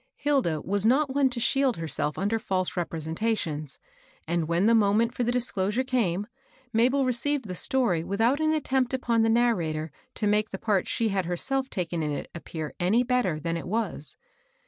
[0.15, 3.77] Hilda was not one to shield herself under Mae representations,
[4.27, 6.25] and when the moment for the dis closure came,
[6.73, 11.09] Mabel received the story without an attempt upon the narrator to make the part she
[11.09, 14.17] had herself taken in it appear any better than it was.